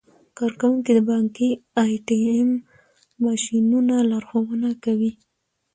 کارکوونکي 0.37 0.91
د 0.97 0.99
بانکي 1.09 1.49
ای 1.81 1.91
ټي 2.05 2.17
ایم 2.33 2.49
ماشینونو 3.23 3.95
لارښوونه 4.09 4.69
کوي. 4.83 5.11